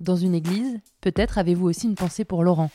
dans 0.00 0.16
une 0.16 0.34
église, 0.34 0.78
peut-être 1.00 1.38
avez-vous 1.38 1.66
aussi 1.66 1.86
une 1.86 1.94
pensée 1.94 2.24
pour 2.24 2.44
Laurent. 2.44 2.70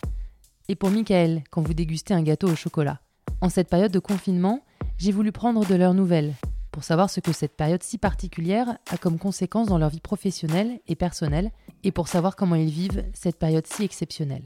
Et 0.68 0.76
pour 0.76 0.90
Michael 0.90 1.44
quand 1.52 1.62
vous 1.62 1.74
dégustez 1.74 2.14
un 2.14 2.22
gâteau 2.22 2.50
au 2.50 2.56
chocolat. 2.56 3.00
En 3.42 3.50
cette 3.50 3.70
période 3.70 3.92
de 3.92 4.00
confinement, 4.00 4.62
j'ai 4.98 5.12
voulu 5.12 5.32
prendre 5.32 5.66
de 5.66 5.76
leurs 5.76 5.94
nouvelles, 5.94 6.34
pour 6.72 6.84
savoir 6.84 7.10
ce 7.10 7.20
que 7.20 7.32
cette 7.32 7.56
période 7.56 7.84
si 7.84 7.98
particulière 7.98 8.78
a 8.90 8.98
comme 8.98 9.18
conséquence 9.18 9.68
dans 9.68 9.78
leur 9.78 9.90
vie 9.90 10.02
professionnelle 10.02 10.80
et 10.88 10.96
personnelle, 10.96 11.52
et 11.84 11.92
pour 11.92 12.08
savoir 12.08 12.36
comment 12.36 12.56
ils 12.56 12.70
vivent 12.70 13.04
cette 13.14 13.38
période 13.38 13.68
si 13.68 13.84
exceptionnelle. 13.84 14.44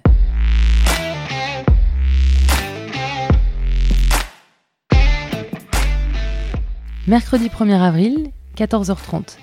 Mercredi 7.07 7.47
1er 7.47 7.79
avril, 7.79 8.31
14h30. 8.55 9.37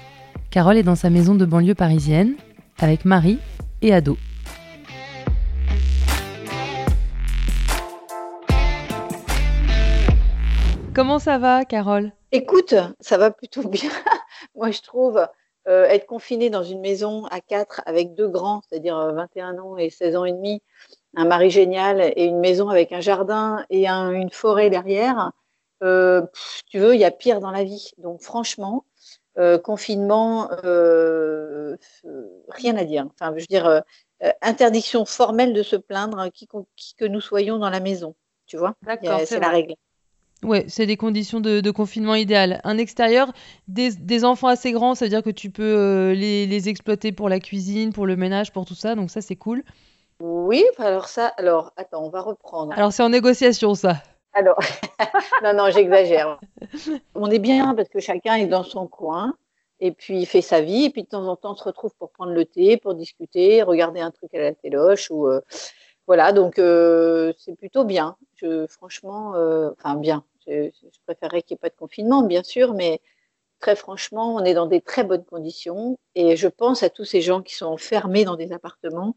Carole 0.51 0.77
est 0.77 0.83
dans 0.83 0.95
sa 0.95 1.11
maison 1.11 1.35
de 1.35 1.47
banlieue 1.47 1.75
parisienne, 1.75 2.35
avec 2.79 3.05
Marie 3.05 3.39
et 3.83 3.93
Ado. 3.93 4.17
Comment 10.95 11.19
ça 11.19 11.39
va, 11.39 11.65
Carole? 11.65 12.13
Écoute, 12.31 12.75
ça 13.01 13.19
va 13.19 13.31
plutôt 13.31 13.69
bien. 13.69 13.91
Moi, 14.55 14.71
je 14.71 14.81
trouve 14.81 15.27
euh, 15.67 15.87
être 15.87 16.07
confinée 16.07 16.51
dans 16.51 16.63
une 16.63 16.81
maison 16.81 17.25
à 17.27 17.41
quatre 17.41 17.81
avec 17.87 18.15
deux 18.15 18.29
grands, 18.29 18.61
c'est-à-dire 18.69 19.13
21 19.13 19.57
euh, 19.57 19.61
ans 19.61 19.77
et 19.77 19.91
16 19.91 20.17
ans 20.17 20.25
et 20.25 20.33
demi, 20.33 20.63
un 21.17 21.25
mari 21.25 21.51
génial 21.51 22.13
et 22.17 22.25
une 22.25 22.39
maison 22.39 22.69
avec 22.69 22.93
un 22.93 23.01
jardin 23.01 23.65
et 23.71 23.89
une 23.89 24.31
forêt 24.31 24.71
derrière. 24.71 25.33
Euh, 25.83 26.23
tu 26.69 26.79
veux, 26.79 26.95
il 26.95 27.01
y 27.01 27.05
a 27.05 27.11
pire 27.11 27.41
dans 27.41 27.51
la 27.51 27.65
vie. 27.65 27.91
Donc, 27.99 28.21
franchement, 28.21 28.85
confinement, 29.63 30.49
rien 32.49 32.77
à 32.77 32.85
dire. 32.85 33.07
Enfin, 33.13 33.33
je 33.37 33.41
veux 33.41 33.47
dire, 33.47 33.83
interdiction 34.43 35.05
formelle 35.05 35.53
de 35.53 35.63
se 35.63 35.77
plaindre 35.77 36.31
qui, 36.33 36.47
que 36.97 37.05
nous 37.05 37.21
soyons 37.21 37.59
dans 37.59 37.71
la 37.71 37.81
maison. 37.81 38.15
Tu 38.47 38.57
vois 38.57 38.75
C'est 39.25 39.41
la 39.41 39.49
règle. 39.49 39.75
Ouais, 40.45 40.67
c'est 40.69 40.87
des 40.87 40.97
conditions 40.97 41.41
de, 41.41 41.71
confinement 41.71 42.15
idéales. 42.15 42.61
Un 42.65 42.77
extérieur, 42.77 43.33
des, 43.67 44.25
enfants 44.25 44.49
assez 44.49 44.73
grands, 44.73 44.95
ça 44.95 45.07
veut 45.07 45.09
dire 45.09 45.23
que 45.23 45.31
tu 45.31 45.51
peux 45.51 45.63
euh, 45.63 46.15
les, 46.15 46.69
exploiter 46.69 47.13
pour 47.13 47.29
la 47.29 47.41
cuisine, 47.41 47.93
pour 47.93 48.07
le 48.07 48.17
ménage, 48.17 48.53
pour 48.53 48.67
tout 48.67 48.75
ça, 48.75 48.95
donc 48.95 49.11
ça 49.11 49.23
c'est 49.23 49.37
cool. 49.37 49.65
Oui, 50.21 50.65
alors 50.79 51.09
ça, 51.09 51.29
alors 51.39 51.73
attends, 51.77 52.05
on 52.05 52.11
va 52.11 52.21
reprendre. 52.21 52.73
Alors 52.77 52.93
c'est 52.93 53.03
en 53.03 53.09
négociation 53.09 53.75
ça. 53.75 54.03
Alors, 54.35 54.59
non, 55.45 55.55
non, 55.55 55.71
j'exagère. 55.71 56.41
On 57.15 57.31
est 57.31 57.39
bien 57.39 57.75
parce 57.75 57.89
que 57.89 58.01
chacun 58.01 58.35
est 58.35 58.47
dans 58.47 58.65
son 58.65 58.87
coin 58.87 59.35
et 59.81 59.93
puis 59.93 60.21
il 60.21 60.27
fait 60.27 60.43
sa 60.43 60.61
vie 60.61 60.85
et 60.85 60.91
puis 60.91 61.05
de 61.05 61.09
temps 61.09 61.27
en 61.27 61.37
temps 61.37 61.55
se 61.55 61.65
retrouve 61.65 61.95
pour 61.99 62.11
prendre 62.11 62.33
le 62.33 62.45
thé, 62.45 62.77
pour 62.77 62.95
discuter, 62.95 63.63
regarder 63.63 64.01
un 64.01 64.11
truc 64.11 64.35
à 64.35 64.41
la 64.41 64.53
téloche 64.53 65.11
ou 65.11 65.29
euh, 65.29 65.41
voilà, 66.07 66.33
donc 66.33 66.59
euh, 66.59 67.33
c'est 67.39 67.57
plutôt 67.57 67.85
bien. 67.85 68.17
Je, 68.35 68.67
franchement, 68.67 69.35
enfin 69.79 69.95
bien. 69.97 70.25
Je, 70.47 70.71
préférerais 71.07 71.43
qu'il 71.43 71.55
n'y 71.55 71.59
ait 71.59 71.63
pas 71.63 71.71
de 71.71 71.77
confinement, 71.79 72.23
bien 72.23 72.43
sûr, 72.43 72.75
mais 72.75 73.01
très 73.65 73.77
franchement, 73.77 74.35
on 74.35 74.45
est 74.45 74.53
dans 74.53 74.67
des 74.67 74.83
très 74.83 75.05
bonnes 75.05 75.25
conditions. 75.25 75.99
Et 76.15 76.37
je 76.37 76.49
pense 76.49 76.83
à 76.83 76.91
tous 76.91 77.07
ces 77.07 77.23
gens 77.23 77.41
qui 77.41 77.55
sont 77.55 77.65
enfermés 77.65 78.27
dans 78.27 78.37
des 78.37 78.53
appartements 78.53 79.17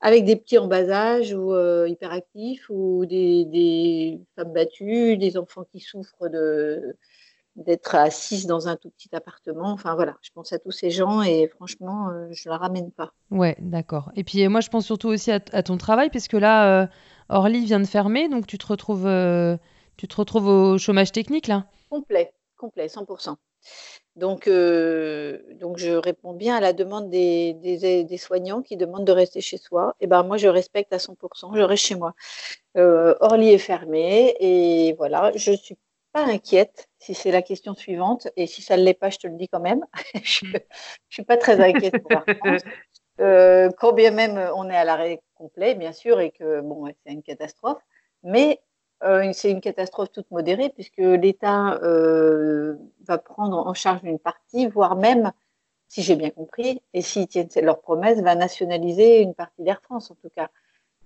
avec 0.00 0.24
des 0.24 0.34
petits 0.34 0.58
en 0.58 0.66
bas 0.66 0.90
âge 0.90 1.32
ou 1.32 1.54
euh, 1.54 1.88
hyperactifs 1.88 2.68
ou 2.68 3.06
des, 3.06 4.20
femmes 4.34 4.52
battues, 4.52 5.16
des 5.16 5.38
enfants 5.38 5.64
qui 5.70 5.78
souffrent 5.78 6.28
de 6.28 6.96
d'être 7.54 7.94
assis 7.94 8.46
dans 8.46 8.66
un 8.66 8.74
tout 8.76 8.90
petit 8.90 9.14
appartement. 9.14 9.70
Enfin 9.70 9.94
voilà, 9.94 10.16
je 10.20 10.30
pense 10.34 10.52
à 10.52 10.58
tous 10.58 10.72
ces 10.72 10.90
gens 10.90 11.22
et 11.22 11.46
franchement, 11.46 12.08
euh, 12.08 12.26
je 12.32 12.48
ne 12.48 12.52
la 12.52 12.58
ramène 12.58 12.90
pas. 12.90 13.12
Ouais, 13.30 13.56
d'accord. 13.60 14.10
Et 14.16 14.24
puis 14.24 14.46
moi, 14.48 14.60
je 14.60 14.68
pense 14.68 14.84
surtout 14.84 15.08
aussi 15.08 15.30
à, 15.30 15.40
ton 15.40 15.78
travail, 15.78 16.10
puisque 16.10 16.34
là, 16.34 16.82
euh, 16.82 16.86
Orly 17.28 17.64
vient 17.64 17.80
de 17.80 17.86
fermer, 17.86 18.28
donc 18.28 18.48
tu 18.48 18.58
te 18.58 18.66
retrouves 18.66 19.08
tu 19.96 20.08
te 20.08 20.16
retrouves 20.16 20.48
au 20.48 20.76
chômage 20.76 21.12
technique 21.12 21.46
là? 21.46 21.66
Complet, 21.88 22.34
complet, 22.56 22.88
100%. 22.88 23.36
Donc, 24.16 24.48
euh, 24.48 25.38
donc 25.60 25.76
je 25.76 25.90
réponds 25.92 26.32
bien 26.32 26.56
à 26.56 26.60
la 26.60 26.72
demande 26.72 27.10
des, 27.10 27.52
des, 27.52 28.18
soignants 28.18 28.62
qui 28.62 28.78
demandent 28.78 29.06
de 29.06 29.12
rester 29.12 29.42
chez 29.42 29.58
soi. 29.58 29.94
Et 30.00 30.04
eh 30.04 30.06
ben 30.06 30.22
moi, 30.22 30.38
je 30.38 30.48
respecte 30.48 30.92
à 30.94 30.96
100%, 30.96 31.54
je 31.54 31.60
reste 31.60 31.84
chez 31.84 31.96
moi. 31.96 32.14
Euh, 32.78 33.14
Orly 33.20 33.50
est 33.50 33.58
fermé 33.58 34.34
et 34.40 34.94
voilà, 34.94 35.32
je 35.36 35.50
ne 35.50 35.56
suis 35.56 35.76
pas 36.12 36.24
inquiète 36.24 36.88
si 36.98 37.12
c'est 37.14 37.30
la 37.30 37.42
question 37.42 37.74
suivante. 37.74 38.28
Et 38.36 38.46
si 38.46 38.62
ça 38.62 38.78
ne 38.78 38.82
l'est 38.82 38.94
pas, 38.94 39.10
je 39.10 39.18
te 39.18 39.26
le 39.26 39.34
dis 39.36 39.48
quand 39.48 39.60
même. 39.60 39.84
je 40.22 40.46
ne 40.46 40.58
suis 41.10 41.24
pas 41.24 41.36
très 41.36 41.60
inquiète 41.60 42.02
pour 42.02 42.12
la 42.12 42.34
France. 42.34 42.62
Euh, 43.20 43.70
quand 43.78 43.92
bien 43.92 44.10
même 44.10 44.38
on 44.54 44.68
est 44.68 44.76
à 44.76 44.84
l'arrêt 44.84 45.20
complet, 45.34 45.74
bien 45.74 45.92
sûr, 45.92 46.20
et 46.20 46.30
que 46.30 46.60
bon, 46.60 46.86
c'est 47.04 47.12
une 47.12 47.22
catastrophe. 47.22 47.82
Mais 48.22 48.60
euh, 49.02 49.30
c'est 49.34 49.50
une 49.50 49.60
catastrophe 49.60 50.10
toute 50.10 50.30
modérée 50.30 50.70
puisque 50.70 50.96
l'État 50.98 51.78
euh, 51.82 52.76
va 53.06 53.18
prendre 53.18 53.66
en 53.66 53.74
charge 53.74 54.00
une 54.04 54.18
partie, 54.18 54.66
voire 54.66 54.96
même, 54.96 55.32
si 55.88 56.02
j'ai 56.02 56.16
bien 56.16 56.30
compris, 56.30 56.82
et 56.92 57.02
s'ils 57.02 57.28
tiennent 57.28 57.48
leur 57.62 57.80
promesse, 57.80 58.20
va 58.20 58.34
nationaliser 58.34 59.20
une 59.20 59.34
partie 59.34 59.62
d'Air 59.62 59.80
France 59.82 60.10
en 60.10 60.14
tout 60.16 60.30
cas. 60.34 60.50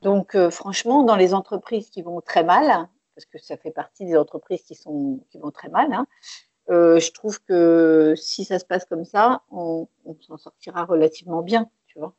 Donc 0.02 0.34
euh, 0.34 0.50
franchement, 0.50 1.02
dans 1.02 1.16
les 1.16 1.34
entreprises 1.34 1.90
qui 1.90 2.02
vont 2.02 2.20
très 2.20 2.44
mal, 2.44 2.88
parce 3.14 3.26
que 3.26 3.38
ça 3.38 3.56
fait 3.56 3.70
partie 3.70 4.06
des 4.06 4.16
entreprises 4.16 4.62
qui, 4.62 4.74
sont, 4.74 5.20
qui 5.30 5.38
vont 5.38 5.50
très 5.50 5.68
mal, 5.68 5.92
hein, 5.92 6.06
je 6.68 7.10
trouve 7.12 7.42
que 7.42 8.14
si 8.16 8.44
ça 8.44 8.58
se 8.58 8.64
passe 8.64 8.84
comme 8.84 9.04
ça, 9.04 9.42
on, 9.50 9.88
on 10.04 10.16
s'en 10.20 10.38
sortira 10.38 10.84
relativement 10.84 11.42
bien, 11.42 11.68
tu 11.86 11.98
vois. 11.98 12.14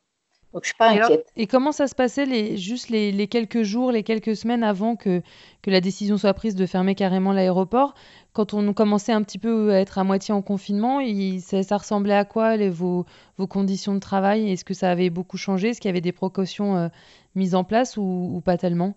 Donc, 0.52 0.64
je 0.64 0.68
suis 0.68 0.76
pas 0.76 0.90
inquiète. 0.90 1.26
Et, 1.36 1.46
comment 1.46 1.72
ça 1.72 1.86
se 1.86 1.94
passait 1.94 2.26
les, 2.26 2.58
juste 2.58 2.90
les, 2.90 3.26
quelques 3.26 3.62
jours, 3.62 3.90
les 3.90 4.02
quelques 4.02 4.36
semaines 4.36 4.62
avant 4.62 4.96
que, 4.96 5.22
que 5.62 5.70
la 5.70 5.80
décision 5.80 6.18
soit 6.18 6.34
prise 6.34 6.54
de 6.54 6.66
fermer 6.66 6.94
carrément 6.94 7.32
l'aéroport 7.32 7.94
Quand 8.34 8.52
on 8.52 8.72
commençait 8.74 9.12
un 9.12 9.22
petit 9.22 9.38
peu 9.38 9.72
à 9.72 9.80
être 9.80 9.98
à 9.98 10.04
moitié 10.04 10.34
en 10.34 10.42
confinement, 10.42 11.00
ça, 11.40 11.76
ressemblait 11.76 12.14
à 12.14 12.24
quoi 12.24 12.56
les, 12.56 12.68
vos, 12.68 13.06
vos 13.38 13.46
conditions 13.46 13.94
de 13.94 14.00
travail? 14.00 14.50
Est-ce 14.50 14.64
que 14.64 14.74
ça 14.74 14.90
avait 14.90 15.10
beaucoup 15.10 15.38
changé? 15.38 15.70
Est-ce 15.70 15.80
qu'il 15.80 15.88
y 15.88 15.92
avait 15.92 16.02
des 16.02 16.12
précautions 16.12 16.76
euh, 16.76 16.88
mises 17.34 17.54
en 17.54 17.64
place 17.64 17.96
ou, 17.96 18.42
pas 18.44 18.58
tellement? 18.58 18.94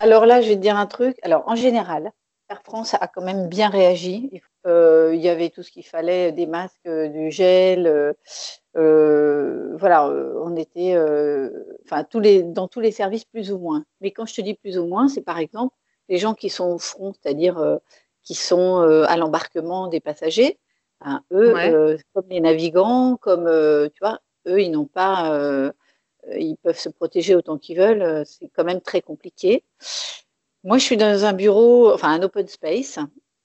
Alors 0.00 0.24
là, 0.24 0.40
je 0.40 0.48
vais 0.48 0.56
te 0.56 0.60
dire 0.60 0.76
un 0.76 0.86
truc. 0.86 1.16
Alors, 1.22 1.44
en 1.46 1.54
général, 1.54 2.12
Air 2.48 2.62
France 2.64 2.94
a 2.94 3.06
quand 3.08 3.22
même 3.22 3.48
bien 3.48 3.68
réagi. 3.68 4.40
Il 4.66 5.20
y 5.20 5.28
avait 5.28 5.50
tout 5.50 5.62
ce 5.62 5.70
qu'il 5.70 5.84
fallait, 5.84 6.32
des 6.32 6.46
masques, 6.46 6.88
du 6.88 7.30
gel. 7.30 7.86
Euh, 7.86 8.12
euh, 8.76 9.76
voilà, 9.76 10.08
euh, 10.08 10.34
on 10.42 10.56
était, 10.56 10.94
euh, 10.94 11.50
enfin, 11.84 12.04
tous 12.04 12.20
les, 12.20 12.42
dans 12.42 12.66
tous 12.66 12.80
les 12.80 12.90
services 12.90 13.24
plus 13.24 13.52
ou 13.52 13.58
moins. 13.58 13.84
Mais 14.00 14.10
quand 14.10 14.26
je 14.26 14.34
te 14.34 14.40
dis 14.40 14.54
plus 14.54 14.78
ou 14.78 14.86
moins, 14.86 15.08
c'est 15.08 15.22
par 15.22 15.38
exemple 15.38 15.74
les 16.08 16.18
gens 16.18 16.34
qui 16.34 16.50
sont 16.50 16.66
au 16.72 16.78
front, 16.78 17.12
c'est-à-dire 17.12 17.78
qui 18.22 18.34
sont 18.34 18.78
à 19.08 19.16
l'embarquement 19.16 19.88
des 19.88 20.00
passagers. 20.00 20.58
Hein, 21.00 21.22
eux, 21.32 21.98
comme 22.12 22.26
les 22.28 22.40
navigants, 22.40 23.16
comme 23.16 23.44
tu 23.94 23.98
vois, 24.00 24.20
eux, 24.46 24.60
ils 24.60 24.70
n'ont 24.70 24.86
pas, 24.86 25.72
ils 26.36 26.56
peuvent 26.62 26.78
se 26.78 26.90
protéger 26.90 27.34
autant 27.34 27.56
qu'ils 27.56 27.78
veulent. 27.78 28.24
c'est 28.26 28.50
quand 28.54 28.64
même 28.64 28.82
très 28.82 29.00
compliqué. 29.00 29.64
Moi, 30.62 30.76
je 30.76 30.84
suis 30.84 30.96
dans 30.98 31.24
un 31.24 31.32
bureau, 31.32 31.90
enfin 31.92 32.10
un 32.10 32.22
open 32.22 32.48
space, 32.48 32.98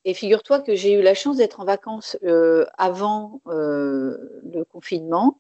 et 0.10 0.16
figure-toi 0.16 0.60
que 0.62 0.74
j'ai 0.74 0.94
eu 0.94 1.04
la 1.04 1.14
chance 1.14 1.38
d'être 1.38 1.60
en 1.60 1.66
vacances 1.66 2.18
euh, 2.24 2.66
avant 2.80 3.42
euh, 3.46 4.42
le 4.44 4.64
confinement, 4.64 5.40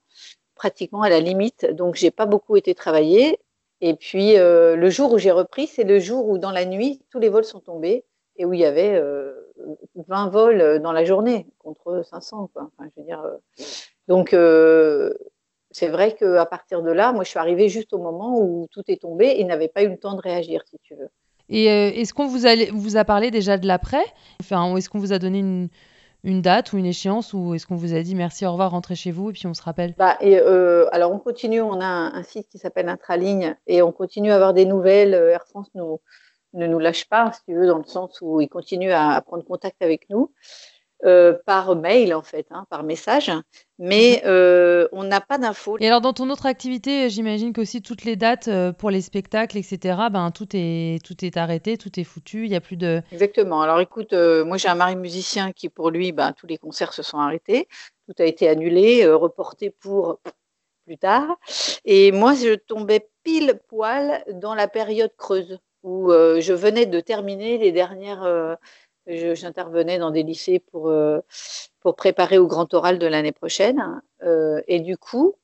pratiquement 0.54 1.01
à 1.01 1.10
la 1.10 1.19
limite. 1.19 1.66
Donc, 1.66 1.95
j'ai 1.95 2.12
pas 2.12 2.27
beaucoup 2.27 2.56
été 2.56 2.75
travailler. 2.75 3.39
Et 3.81 3.95
puis, 3.95 4.38
euh, 4.38 4.75
le 4.75 4.89
jour 4.92 5.12
où 5.12 5.18
j'ai 5.18 5.31
repris, 5.31 5.66
c'est 5.66 5.86
le 5.86 5.98
jour 5.98 6.30
où, 6.30 6.38
dans 6.38 6.51
la 6.51 6.66
nuit, 6.66 7.01
tous 7.10 7.18
les 7.18 7.30
vols 7.30 7.45
sont 7.45 7.62
tombés 7.62 8.06
et 8.36 8.45
où 8.45 8.54
il 8.54 8.60
y 8.60 8.66
avait 8.66 9.01
20 9.95 10.30
vols 10.30 10.80
dans 10.81 10.92
la 10.92 11.04
journée 11.04 11.48
contre 11.57 12.04
500. 12.06 12.51
Quoi. 12.54 12.69
Je 12.95 13.04
donc, 14.07 14.36
c'est 15.71 15.88
vrai 15.88 16.16
qu'à 16.16 16.45
partir 16.45 16.83
de 16.83 16.92
là, 16.92 17.12
moi, 17.12 17.24
je 17.24 17.30
suis 17.31 17.39
arrivée 17.39 17.69
juste 17.69 17.92
au 17.92 17.98
moment 17.98 18.39
où 18.39 18.68
tout 18.69 18.83
est 18.88 19.01
tombé 19.01 19.33
et 19.39 19.44
n'avait 19.45 19.68
pas 19.68 19.81
eu 19.81 19.89
le 19.89 19.98
temps 19.98 20.13
de 20.13 20.21
réagir, 20.21 20.62
si 20.69 20.77
tu 20.83 20.94
veux. 20.94 21.10
Et 21.49 21.69
euh, 21.69 21.91
est-ce 21.93 22.13
qu'on 22.13 22.27
vous, 22.27 22.45
a 22.97 23.05
parlé 23.05 23.31
déjà 23.31 23.57
de 23.57 23.67
l'après? 23.67 24.03
Enfin, 24.39 24.75
est-ce 24.75 24.89
qu'on 24.89 24.99
vous 24.99 25.13
a 25.13 25.19
donné 25.19 25.39
une, 26.23 26.41
date 26.41 26.73
ou 26.73 26.77
une 26.77 26.85
échéance 26.85 27.33
ou 27.33 27.55
est-ce 27.55 27.65
qu'on 27.65 27.75
vous 27.75 27.95
a 27.95 28.01
dit 28.01 28.13
merci, 28.13 28.45
au 28.45 28.51
revoir, 28.51 28.71
rentrez 28.71 28.95
chez 28.95 29.11
vous 29.11 29.31
et 29.31 29.33
puis 29.33 29.47
on 29.47 29.53
se 29.55 29.63
rappelle? 29.63 29.95
Bah, 29.97 30.17
et, 30.21 30.37
euh, 30.39 30.87
Alors 30.91 31.11
on 31.11 31.17
continue, 31.17 31.61
on 31.61 31.81
a 31.81 31.85
un, 31.85 32.23
site 32.23 32.47
qui 32.49 32.59
s'appelle 32.59 32.87
Intraligne 32.87 33.55
et 33.65 33.81
on 33.81 33.91
continue 33.91 34.31
à 34.31 34.35
avoir 34.35 34.53
des 34.53 34.65
nouvelles. 34.65 35.15
Euh, 35.15 35.31
Air 35.31 35.45
France 35.47 35.69
ne 35.75 36.67
nous 36.67 36.79
lâche 36.79 37.05
pas, 37.09 37.31
si 37.31 37.43
tu 37.45 37.55
veux, 37.55 37.67
dans 37.67 37.79
le 37.79 37.85
sens 37.85 38.19
où 38.21 38.41
il 38.41 38.49
continue 38.49 38.91
à 38.91 39.19
prendre 39.21 39.43
contact 39.43 39.81
avec 39.81 40.07
nous. 40.09 40.31
Euh, 41.05 41.33
par 41.45 41.77
mail 41.77 42.13
en 42.13 42.21
fait, 42.21 42.47
hein, 42.51 42.65
par 42.69 42.83
message, 42.83 43.31
mais 43.77 44.21
mhm. 44.21 44.29
euh, 44.29 44.87
on 44.91 45.05
n'a 45.05 45.21
pas 45.21 45.37
d'infos. 45.37 45.77
Et 45.79 45.87
alors 45.87 46.01
dans 46.01 46.11
ton 46.11 46.29
autre 46.29 46.45
activité, 46.45 47.09
j'imagine 47.09 47.53
qu'aussi 47.53 47.81
toutes 47.81 48.03
les 48.03 48.17
dates 48.17 48.49
euh, 48.49 48.73
pour 48.73 48.89
les 48.89 48.99
spectacles, 48.99 49.57
etc. 49.57 49.97
Ben 50.11 50.31
tout 50.31 50.47
est 50.51 51.01
tout 51.05 51.23
est 51.23 51.37
arrêté, 51.37 51.77
tout 51.77 51.97
est 51.97 52.03
foutu, 52.03 52.43
il 52.43 52.51
y 52.51 52.55
a 52.55 52.59
plus 52.59 52.75
de. 52.75 53.01
Exactement. 53.13 53.61
Alors 53.61 53.79
écoute, 53.79 54.11
moi 54.11 54.57
j'ai 54.57 54.67
un 54.67 54.75
mari 54.75 54.97
musicien 54.97 55.53
qui 55.53 55.69
pour 55.69 55.89
lui, 55.89 56.11
ben, 56.11 56.33
tous 56.33 56.47
les 56.47 56.57
concerts 56.57 56.91
se 56.91 57.01
sont 57.01 57.17
arrêtés, 57.17 57.69
tout 58.05 58.21
a 58.21 58.25
été 58.25 58.49
annulé, 58.49 59.07
reporté 59.07 59.69
pour 59.69 60.19
plus 60.85 60.97
tard, 60.97 61.37
et 61.85 62.11
moi 62.11 62.33
je 62.33 62.55
tombais 62.55 63.07
pile 63.23 63.61
poil 63.69 64.21
dans 64.33 64.53
la 64.53 64.67
période 64.67 65.15
creuse 65.15 65.59
où 65.81 66.11
je 66.11 66.51
venais 66.51 66.87
de 66.87 66.99
terminer 66.99 67.57
les 67.57 67.71
dernières 67.71 68.57
j'intervenais 69.07 69.97
dans 69.97 70.11
des 70.11 70.23
lycées 70.23 70.59
pour, 70.59 70.89
euh, 70.89 71.19
pour 71.81 71.95
préparer 71.95 72.37
au 72.37 72.47
grand 72.47 72.73
oral 72.73 72.99
de 72.99 73.07
l'année 73.07 73.31
prochaine. 73.31 74.01
Euh, 74.23 74.61
et 74.67 74.79
du 74.79 74.97
coup, 74.97 75.35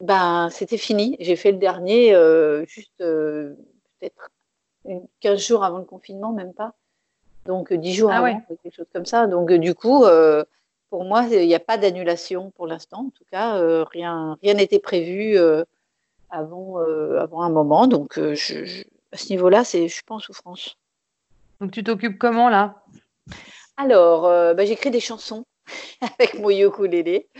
ben, 0.00 0.48
c'était 0.50 0.78
fini. 0.78 1.16
J'ai 1.20 1.36
fait 1.36 1.52
le 1.52 1.58
dernier 1.58 2.14
euh, 2.14 2.64
juste 2.66 2.98
peut-être 2.98 4.30
15 5.20 5.40
jours 5.40 5.64
avant 5.64 5.78
le 5.78 5.84
confinement, 5.84 6.32
même 6.32 6.52
pas. 6.52 6.74
Donc 7.46 7.72
10 7.72 7.94
jours 7.94 8.10
ah 8.12 8.18
avant, 8.18 8.40
quelque 8.40 8.74
chose 8.74 8.86
comme 8.92 9.06
ça. 9.06 9.26
Donc 9.26 9.52
du 9.52 9.74
coup, 9.74 10.04
pour 10.90 11.04
moi, 11.04 11.26
il 11.30 11.46
n'y 11.46 11.54
a 11.54 11.60
pas 11.60 11.76
d'annulation 11.76 12.50
pour 12.52 12.66
l'instant. 12.66 13.06
En 13.06 13.10
tout 13.10 13.24
cas, 13.30 13.84
rien 13.84 14.38
rien 14.42 14.54
n'était 14.54 14.78
prévu 14.78 15.38
avant, 16.30 16.78
avant 16.78 17.42
un 17.42 17.50
moment. 17.50 17.86
Donc 17.86 18.14
je, 18.18 18.82
à 19.12 19.16
ce 19.16 19.30
niveau-là, 19.30 19.62
je 19.62 19.86
suis 19.86 20.02
pas 20.02 20.14
en 20.14 20.18
souffrance. 20.18 20.76
Donc 21.64 21.72
tu 21.72 21.82
t'occupes 21.82 22.18
comment 22.18 22.50
là? 22.50 22.84
Alors, 23.78 24.26
euh, 24.26 24.52
bah, 24.52 24.66
j'écris 24.66 24.90
des 24.90 25.00
chansons 25.00 25.46
avec 26.02 26.34
mon 26.34 26.50
ukulélé. 26.50 27.30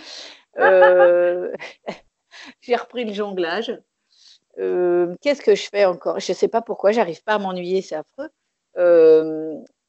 Euh, 0.59 1.53
j'ai 2.63 2.75
repris 2.75 3.05
le 3.05 3.13
jonglage. 3.13 3.79
Euh, 4.59 5.15
qu'est-ce 5.21 5.43
que 5.43 5.55
je 5.55 5.69
fais 5.69 5.85
encore? 5.85 6.21
Je 6.21 6.33
ne 6.33 6.35
sais 6.35 6.49
pas 6.49 6.63
pourquoi, 6.63 6.91
j'arrive 6.93 7.23
pas 7.23 7.35
à 7.35 7.39
m'ennuyer, 7.39 7.83
c'est 7.83 7.97
affreux. 7.97 8.31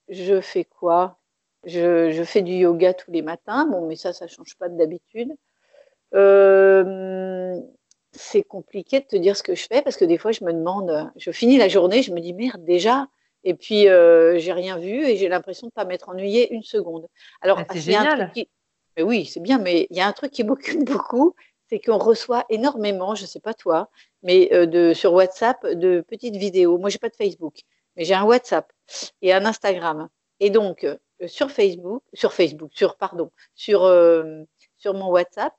je 0.10 0.42
fais 0.42 0.66
quoi? 0.66 1.18
Je, 1.64 2.22
fais 2.26 2.42
du 2.42 2.56
yoga 2.56 2.94
tous 2.94 3.12
les 3.12 3.22
matins, 3.22 3.66
bon, 3.68 3.88
mais 3.88 3.96
ça, 3.96 4.12
ça 4.12 4.26
ne 4.26 4.30
change 4.30 4.58
pas 4.58 4.68
d'habitude. 4.68 5.32
c'est 8.12 8.44
compliqué 8.44 9.00
de 9.00 9.06
te 9.06 9.16
dire 9.16 9.38
ce 9.38 9.44
que 9.44 9.56
je 9.56 9.66
fais 9.66 9.82
parce 9.82 9.96
que 9.96 10.04
des 10.04 10.18
fois, 10.18 10.34
je 10.34 10.44
me 10.44 10.52
demande, 10.52 11.10
je 11.16 11.32
finis 11.32 11.58
la 11.58 11.70
journée, 11.70 12.02
je 12.02 12.12
me 12.12 12.20
dis 12.20 12.34
merde, 12.34 12.66
déjà, 12.66 13.08
et 13.46 13.54
puis, 13.54 13.88
euh, 13.88 14.40
j'ai 14.40 14.52
rien 14.52 14.80
vu 14.80 15.06
et 15.06 15.18
j'ai 15.18 15.30
l'impression 15.30 15.68
de 15.68 15.72
ne 15.72 15.76
pas 15.76 15.86
m'être 15.86 16.10
ennuyée 16.10 16.52
une 16.52 16.64
seconde. 16.64 17.08
Alors, 17.42 17.60
ah, 17.60 17.66
c'est 17.72 17.80
génial. 17.80 18.32
mais 18.98 19.04
oui, 19.04 19.26
c'est 19.26 19.40
bien, 19.40 19.60
mais 19.60 19.86
il 19.92 19.98
y 19.98 20.02
a 20.02 20.08
un 20.08 20.12
truc 20.14 20.32
qui 20.32 20.44
m'occupe 20.44 20.84
beaucoup, 20.86 21.36
c'est 21.70 21.80
qu'on 21.80 22.00
reçoit 22.00 22.44
énormément, 22.50 23.14
je 23.14 23.22
ne 23.22 23.28
sais 23.28 23.40
pas 23.40 23.54
toi, 23.54 23.90
mais 24.24 24.50
euh, 24.52 24.66
de, 24.66 24.94
sur 24.94 25.14
WhatsApp, 25.14 25.64
de 25.68 26.02
petites 26.02 26.36
vidéos. 26.36 26.80
Moi, 26.80 26.90
j'ai 26.90 26.98
pas 26.98 27.10
de 27.10 27.16
Facebook, 27.16 27.60
mais 27.96 28.04
j'ai 28.04 28.16
un 28.16 28.24
WhatsApp 28.24 28.74
et 29.22 29.32
un 29.32 29.46
Instagram. 29.46 30.10
Et 30.40 30.50
donc, 30.50 30.84
euh, 30.84 30.98
sur 31.28 31.52
Facebook, 31.52 32.02
sur 32.14 32.34
Facebook, 32.34 32.72
sur, 32.74 32.96
pardon, 32.98 33.30
sur, 33.54 33.90
sur 34.76 34.94
mon 34.96 35.10
WhatsApp, 35.10 35.54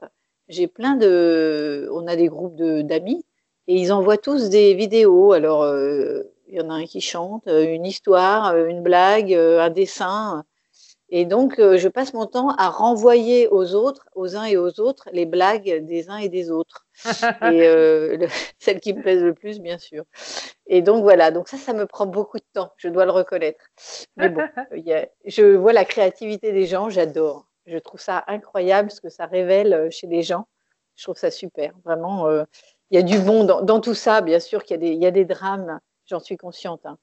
j'ai 0.48 0.66
plein 0.66 0.96
de. 0.96 1.88
On 1.92 2.06
a 2.08 2.16
des 2.16 2.28
groupes 2.28 2.56
d'amis 2.56 3.24
et 3.68 3.76
ils 3.76 3.92
envoient 3.92 4.18
tous 4.18 4.50
des 4.50 4.74
vidéos. 4.74 5.32
Alors, 5.32 5.64
il 6.48 6.54
y 6.56 6.60
en 6.60 6.70
a 6.70 6.74
un 6.74 6.84
qui 6.84 7.00
chante, 7.00 7.46
euh, 7.48 7.64
une 7.64 7.86
histoire, 7.86 8.52
euh, 8.52 8.66
une 8.66 8.82
blague, 8.82 9.32
euh, 9.32 9.60
un 9.60 9.70
dessin. 9.70 10.44
Et 11.08 11.24
donc, 11.24 11.60
je 11.60 11.86
passe 11.86 12.14
mon 12.14 12.26
temps 12.26 12.50
à 12.56 12.68
renvoyer 12.68 13.46
aux 13.46 13.76
autres, 13.76 14.04
aux 14.16 14.34
uns 14.34 14.44
et 14.44 14.56
aux 14.56 14.80
autres, 14.80 15.08
les 15.12 15.24
blagues 15.24 15.84
des 15.86 16.10
uns 16.10 16.16
et 16.16 16.28
des 16.28 16.50
autres. 16.50 16.84
et 17.42 18.18
celles 18.58 18.80
qui 18.80 18.92
me 18.92 19.02
plaisent 19.02 19.22
le 19.22 19.32
plus, 19.32 19.60
bien 19.60 19.78
sûr. 19.78 20.02
Et 20.66 20.82
donc, 20.82 21.04
voilà. 21.04 21.30
Donc, 21.30 21.46
ça, 21.46 21.58
ça 21.58 21.74
me 21.74 21.86
prend 21.86 22.06
beaucoup 22.06 22.38
de 22.38 22.44
temps. 22.52 22.72
Je 22.76 22.88
dois 22.88 23.04
le 23.04 23.12
reconnaître. 23.12 23.64
Mais 24.16 24.30
bon, 24.30 24.42
je 25.24 25.54
vois 25.54 25.72
la 25.72 25.84
créativité 25.84 26.50
des 26.50 26.66
gens. 26.66 26.90
J'adore. 26.90 27.46
Je 27.66 27.78
trouve 27.78 28.00
ça 28.00 28.24
incroyable 28.26 28.90
ce 28.90 29.00
que 29.00 29.08
ça 29.08 29.26
révèle 29.26 29.88
chez 29.92 30.08
les 30.08 30.24
gens. 30.24 30.48
Je 30.96 31.04
trouve 31.04 31.16
ça 31.16 31.30
super. 31.30 31.72
Vraiment, 31.84 32.28
il 32.90 32.96
y 32.96 32.98
a 32.98 33.02
du 33.02 33.20
bon 33.20 33.44
dans, 33.44 33.80
tout 33.80 33.94
ça. 33.94 34.22
Bien 34.22 34.40
sûr 34.40 34.64
qu'il 34.64 34.82
y, 34.82 34.96
y, 34.96 35.06
a 35.06 35.12
des 35.12 35.24
drames 35.24 35.78
j'en 36.06 36.20
suis 36.20 36.36
consciente. 36.36 36.86
Hein. 36.86 36.98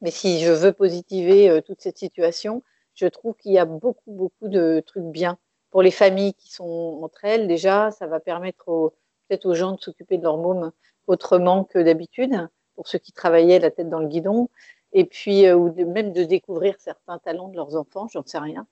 Mais 0.00 0.10
si 0.10 0.40
je 0.40 0.50
veux 0.50 0.72
positiver 0.72 1.48
euh, 1.48 1.60
toute 1.60 1.80
cette 1.80 1.98
situation, 1.98 2.62
je 2.94 3.06
trouve 3.06 3.34
qu'il 3.36 3.52
y 3.52 3.58
a 3.58 3.64
beaucoup, 3.64 4.12
beaucoup 4.12 4.48
de 4.48 4.82
trucs 4.86 5.04
bien. 5.04 5.38
Pour 5.70 5.82
les 5.82 5.90
familles 5.90 6.34
qui 6.34 6.52
sont 6.52 7.00
entre 7.02 7.24
elles, 7.24 7.46
déjà, 7.46 7.90
ça 7.90 8.06
va 8.06 8.20
permettre 8.20 8.92
peut-être 9.28 9.46
aux 9.46 9.54
gens 9.54 9.72
de 9.72 9.80
s'occuper 9.80 10.18
de 10.18 10.24
leur 10.24 10.36
môme 10.36 10.72
autrement 11.06 11.64
que 11.64 11.78
d'habitude, 11.78 12.48
pour 12.74 12.88
ceux 12.88 12.98
qui 12.98 13.12
travaillaient 13.12 13.58
la 13.58 13.70
tête 13.70 13.88
dans 13.88 14.00
le 14.00 14.08
guidon, 14.08 14.48
et 14.92 15.04
puis 15.04 15.46
euh, 15.46 15.54
ou 15.54 15.72
même 15.86 16.12
de 16.12 16.24
découvrir 16.24 16.74
certains 16.78 17.18
talents 17.18 17.48
de 17.48 17.56
leurs 17.56 17.76
enfants, 17.76 18.08
j'en 18.08 18.24
sais 18.24 18.38
rien. 18.38 18.66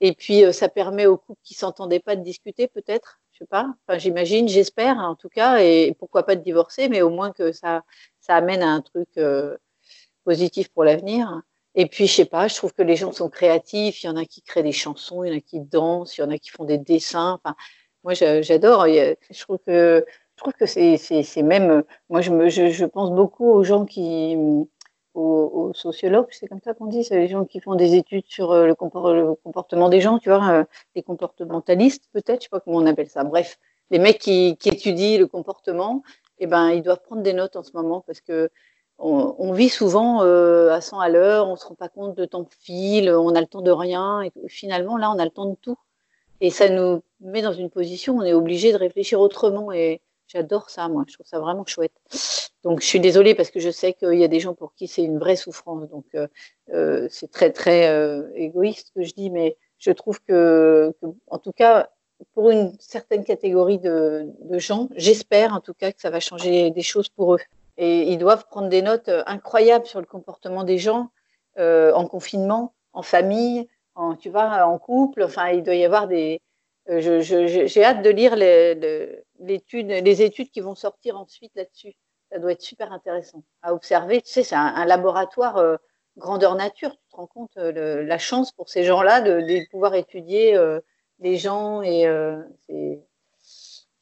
Et 0.00 0.12
puis 0.12 0.44
euh, 0.44 0.52
ça 0.52 0.68
permet 0.68 1.06
aux 1.06 1.16
couples 1.16 1.40
qui 1.42 1.54
s'entendaient 1.54 2.00
pas 2.00 2.16
de 2.16 2.22
discuter 2.22 2.68
peut-être, 2.68 3.20
je 3.32 3.38
sais 3.38 3.46
pas. 3.46 3.74
Enfin 3.86 3.98
j'imagine, 3.98 4.48
j'espère 4.48 4.98
en 4.98 5.16
tout 5.16 5.28
cas, 5.28 5.58
et 5.58 5.94
pourquoi 5.98 6.24
pas 6.24 6.36
de 6.36 6.42
divorcer, 6.42 6.88
mais 6.88 7.02
au 7.02 7.10
moins 7.10 7.32
que 7.32 7.52
ça 7.52 7.82
ça 8.28 8.36
amène 8.36 8.62
à 8.62 8.68
un 8.68 8.80
truc 8.80 9.08
euh, 9.16 9.56
positif 10.24 10.68
pour 10.68 10.84
l'avenir. 10.84 11.42
Et 11.74 11.86
puis, 11.86 12.06
je 12.06 12.14
sais 12.14 12.24
pas, 12.24 12.48
je 12.48 12.56
trouve 12.56 12.72
que 12.72 12.82
les 12.82 12.96
gens 12.96 13.12
sont 13.12 13.28
créatifs. 13.28 14.02
Il 14.02 14.06
y 14.06 14.10
en 14.10 14.16
a 14.16 14.24
qui 14.24 14.42
créent 14.42 14.62
des 14.62 14.72
chansons, 14.72 15.24
il 15.24 15.32
y 15.32 15.34
en 15.34 15.38
a 15.38 15.40
qui 15.40 15.60
dansent, 15.60 16.16
il 16.18 16.22
y 16.22 16.24
en 16.24 16.30
a 16.30 16.38
qui 16.38 16.50
font 16.50 16.64
des 16.64 16.78
dessins. 16.78 17.40
Enfin, 17.42 17.56
moi, 18.04 18.14
j'adore. 18.14 18.86
Je 18.86 19.40
trouve 19.40 19.58
que 19.66 20.04
je 20.36 20.42
trouve 20.42 20.52
que 20.54 20.66
c'est 20.66 21.42
même. 21.42 21.82
Moi, 22.10 22.20
je, 22.20 22.84
pense 22.84 23.10
beaucoup 23.12 23.50
aux 23.50 23.64
gens 23.64 23.84
qui, 23.84 24.36
aux, 25.14 25.72
sociologues, 25.74 26.28
c'est 26.30 26.46
comme 26.48 26.60
ça 26.62 26.74
qu'on 26.74 26.86
dit, 26.86 27.04
c'est 27.04 27.16
les 27.16 27.28
gens 27.28 27.44
qui 27.44 27.60
font 27.60 27.74
des 27.74 27.94
études 27.94 28.26
sur 28.28 28.52
euh, 28.52 28.66
le, 28.66 28.74
comportement 28.74 29.88
des 29.88 30.00
gens, 30.00 30.18
tu 30.18 30.28
vois, 30.28 30.48
euh, 30.50 30.64
les 30.94 31.02
comportementalistes 31.02 32.04
peut-être, 32.12 32.40
je 32.40 32.44
sais 32.44 32.50
pas 32.50 32.60
comment 32.60 32.78
on 32.78 32.86
appelle 32.86 33.08
ça. 33.08 33.24
Bref, 33.24 33.58
les 33.90 33.98
mecs 33.98 34.18
qui 34.18 34.56
étudient 34.64 35.18
le 35.18 35.26
comportement 35.26 36.02
eh 36.40 36.46
ben, 36.46 36.70
ils 36.70 36.82
doivent 36.82 37.02
prendre 37.02 37.22
des 37.22 37.32
notes 37.32 37.56
en 37.56 37.62
ce 37.62 37.72
moment 37.74 38.02
parce 38.06 38.20
que 38.20 38.50
on, 38.98 39.52
vit 39.52 39.68
souvent 39.68 40.22
euh, 40.24 40.70
à 40.70 40.80
100 40.80 40.98
à 40.98 41.08
l'heure, 41.08 41.48
on 41.48 41.56
se 41.56 41.66
rend 41.66 41.74
pas 41.74 41.88
compte 41.88 42.16
de 42.16 42.24
temps 42.24 42.48
file, 42.60 43.10
on 43.10 43.34
a 43.34 43.40
le 43.40 43.46
temps 43.46 43.62
de 43.62 43.70
rien. 43.70 44.22
Et 44.22 44.32
finalement, 44.48 44.96
là, 44.96 45.10
on 45.12 45.18
a 45.18 45.24
le 45.24 45.30
temps 45.30 45.46
de 45.46 45.56
tout. 45.60 45.78
Et 46.40 46.50
ça 46.50 46.68
nous 46.68 47.02
met 47.20 47.42
dans 47.42 47.52
une 47.52 47.70
position 47.70 48.16
où 48.16 48.22
on 48.22 48.24
est 48.24 48.32
obligé 48.32 48.72
de 48.72 48.76
réfléchir 48.76 49.20
autrement. 49.20 49.72
Et 49.72 50.00
j'adore 50.26 50.70
ça, 50.70 50.88
moi. 50.88 51.04
Je 51.06 51.14
trouve 51.14 51.26
ça 51.26 51.38
vraiment 51.38 51.64
chouette. 51.64 51.92
Donc, 52.64 52.80
je 52.80 52.86
suis 52.86 53.00
désolée 53.00 53.34
parce 53.36 53.50
que 53.50 53.60
je 53.60 53.70
sais 53.70 53.92
qu'il 53.92 54.18
y 54.18 54.24
a 54.24 54.28
des 54.28 54.40
gens 54.40 54.54
pour 54.54 54.74
qui 54.74 54.88
c'est 54.88 55.04
une 55.04 55.18
vraie 55.18 55.36
souffrance. 55.36 55.88
Donc, 55.88 56.06
euh, 56.16 56.26
euh, 56.74 57.06
c'est 57.10 57.30
très, 57.30 57.52
très 57.52 58.20
égoïste 58.34 58.88
ce 58.88 59.00
que 59.00 59.06
je 59.06 59.14
dis, 59.14 59.30
mais 59.30 59.56
je 59.78 59.92
trouve 59.92 60.20
que, 60.22 60.92
en 61.28 61.38
tout 61.38 61.52
cas, 61.52 61.88
pour 62.34 62.50
une 62.50 62.72
certaine 62.80 63.24
catégorie 63.24 63.78
de, 63.78 64.26
gens. 64.52 64.88
J'espère 64.96 65.54
en 65.54 65.60
tout 65.60 65.74
cas 65.74 65.92
que 65.92 66.00
ça 66.00 66.10
va 66.10 66.20
changer 66.20 66.70
des 66.70 66.82
choses 66.82 67.08
pour 67.08 67.34
eux. 67.34 67.40
Et 67.76 68.12
ils 68.12 68.18
doivent 68.18 68.46
prendre 68.46 68.68
des 68.68 68.82
notes 68.82 69.08
euh, 69.08 69.22
incroyables 69.26 69.86
sur 69.86 70.00
le 70.00 70.06
comportement 70.06 70.64
des 70.64 70.78
gens 70.78 71.10
euh, 71.58 71.92
en 71.92 72.06
confinement, 72.08 72.74
en 72.92 73.02
famille, 73.02 73.68
en, 73.94 74.16
tu 74.16 74.30
vois, 74.30 74.64
en 74.66 74.78
couple. 74.78 75.22
Enfin, 75.22 75.50
il 75.50 75.62
doit 75.62 75.76
y 75.76 75.84
avoir 75.84 76.08
des. 76.08 76.40
Euh, 76.88 77.20
j'ai 77.20 77.84
hâte 77.84 78.02
de 78.02 78.10
lire 78.10 78.34
les, 78.34 78.74
les 79.38 80.22
études 80.22 80.50
qui 80.50 80.60
vont 80.60 80.74
sortir 80.74 81.18
ensuite 81.18 81.52
là-dessus. 81.54 81.92
Ça 82.32 82.38
doit 82.38 82.52
être 82.52 82.62
super 82.62 82.92
intéressant 82.92 83.42
à 83.62 83.72
observer. 83.72 84.20
Tu 84.22 84.30
sais, 84.30 84.42
c'est 84.42 84.56
un, 84.56 84.84
laboratoire 84.84 85.78
grandeur 86.16 86.56
nature. 86.56 86.90
Tu 86.90 87.08
te 87.10 87.16
rends 87.16 87.26
compte 87.26 87.56
la 87.56 88.18
chance 88.18 88.52
pour 88.52 88.68
ces 88.68 88.84
gens-là 88.84 89.20
de, 89.20 89.70
pouvoir 89.70 89.94
étudier 89.94 90.58
les 91.20 91.36
gens 91.36 91.82
et 91.82 92.06
euh, 92.06 92.42
c'est 92.66 93.00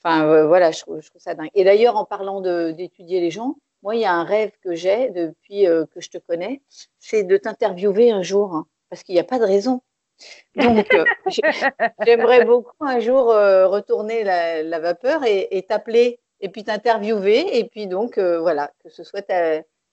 enfin 0.02 0.24
euh, 0.26 0.46
voilà 0.46 0.70
je 0.70 0.80
trouve, 0.80 1.00
ça 1.16 1.34
dingue. 1.34 1.50
Et 1.54 1.64
d'ailleurs 1.64 1.96
en 1.96 2.04
parlant 2.04 2.40
d'étudier 2.40 3.20
les 3.20 3.30
gens 3.30 3.56
moi 3.82 3.94
il 3.94 4.00
y 4.00 4.04
a 4.04 4.12
un 4.12 4.24
rêve 4.24 4.52
que 4.62 4.74
j'ai 4.74 5.10
depuis 5.10 5.66
euh, 5.66 5.84
que 5.86 6.00
je 6.00 6.10
te 6.10 6.18
connais 6.18 6.62
c'est 6.98 7.24
de 7.24 7.36
t'interviewer 7.36 8.10
un 8.10 8.22
jour 8.22 8.54
hein, 8.54 8.66
parce 8.90 9.02
qu'il 9.02 9.14
n'y 9.14 9.20
a 9.20 9.24
pas 9.24 9.38
de 9.38 9.44
raison. 9.44 9.82
Donc 10.54 10.88
j'aimerais 12.06 12.44
beaucoup 12.44 12.72
un 12.80 13.00
jour 13.00 13.26
retourner 13.26 14.24
la, 14.24 14.80
vapeur 14.80 15.22
et 15.24 15.64
t'appeler 15.68 16.20
et 16.40 16.48
puis 16.48 16.64
t'interviewer 16.64 17.58
et 17.58 17.64
puis 17.64 17.86
donc 17.86 18.18
voilà 18.18 18.72
que 18.82 18.88
ce 18.88 19.04
soit 19.04 19.30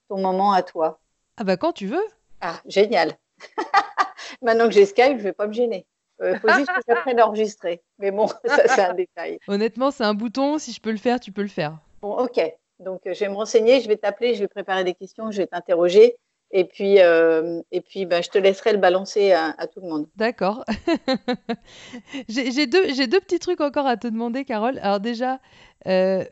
ton 0.07 0.17
moment 0.17 0.53
à 0.53 0.63
toi. 0.63 0.99
Ah 1.35 1.43
bah 1.43 1.57
quand 1.57 1.73
tu 1.73 1.87
veux. 1.87 2.05
Ah 2.39 2.61
génial. 2.65 3.17
Maintenant 4.41 4.67
que 4.67 4.73
j'ai 4.73 4.85
Skype 4.85 5.17
je 5.17 5.23
vais 5.23 5.33
pas 5.33 5.47
me 5.47 5.53
gêner 5.53 5.85
Il 6.21 6.39
faut 6.39 6.49
juste 6.49 6.67
que 6.67 6.81
j'apprenne 6.87 7.19
à 7.19 7.27
enregistrer. 7.27 7.81
Mais 7.99 8.11
bon, 8.11 8.27
ça, 8.45 8.67
c'est 8.67 8.81
un 8.81 8.93
détail. 8.93 9.39
Honnêtement, 9.47 9.91
c'est 9.91 10.03
un 10.03 10.13
bouton. 10.13 10.57
Si 10.57 10.71
je 10.71 10.81
peux 10.81 10.91
le 10.91 10.97
faire, 10.97 11.19
tu 11.19 11.31
peux 11.31 11.41
le 11.41 11.47
faire. 11.47 11.77
Bon, 12.01 12.17
ok. 12.17 12.39
Donc, 12.79 13.01
je 13.05 13.19
vais 13.19 13.29
me 13.29 13.35
renseigner, 13.35 13.81
je 13.81 13.87
vais 13.87 13.97
t'appeler, 13.97 14.35
je 14.35 14.39
vais 14.39 14.47
préparer 14.47 14.83
des 14.83 14.93
questions, 14.93 15.31
je 15.31 15.37
vais 15.37 15.47
t'interroger. 15.47 16.17
Et 16.55 16.65
puis, 16.65 17.01
euh, 17.01 17.61
et 17.71 17.81
puis 17.81 18.05
bah, 18.05 18.21
je 18.21 18.29
te 18.29 18.37
laisserai 18.37 18.73
le 18.73 18.77
balancer 18.77 19.31
à, 19.31 19.55
tout 19.65 19.81
le 19.81 19.89
monde. 19.89 20.07
D'accord. 20.15 20.63
j'ai 22.29 22.67
deux, 22.67 22.93
deux, 23.07 23.19
petits 23.19 23.39
trucs 23.39 23.59
encore 23.59 23.87
à 23.87 23.97
te 23.97 24.07
demander, 24.07 24.45
Carole. 24.45 24.77
Alors 24.83 24.99
déjà, 24.99 25.39
euh, 25.87 26.23